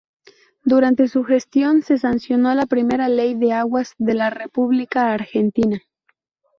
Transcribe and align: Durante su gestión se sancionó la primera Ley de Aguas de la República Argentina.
Durante 0.63 1.07
su 1.07 1.23
gestión 1.23 1.83
se 1.83 1.99
sancionó 1.99 2.55
la 2.55 2.65
primera 2.65 3.07
Ley 3.07 3.35
de 3.35 3.53
Aguas 3.53 3.93
de 3.99 4.15
la 4.15 4.31
República 4.31 5.13
Argentina. 5.13 5.79